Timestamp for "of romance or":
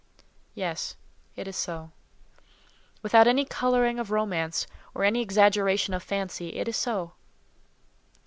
3.99-5.03